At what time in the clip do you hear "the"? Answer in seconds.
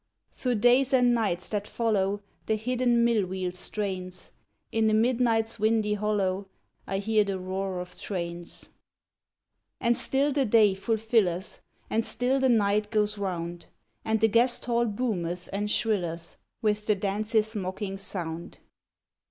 2.47-2.55, 4.87-4.95, 7.23-7.37, 10.31-10.43, 12.39-12.49, 14.19-14.27, 16.87-16.95